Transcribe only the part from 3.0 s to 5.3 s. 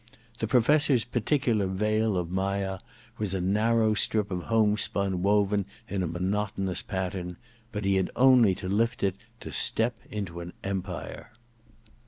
was a narrow strip of homespun